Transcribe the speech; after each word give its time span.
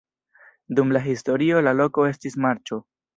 Dum 0.79 0.93
la 0.95 1.01
historio 1.07 1.59
la 1.67 1.73
loko 1.81 2.07
estis 2.13 2.39
marĉo. 2.47 2.81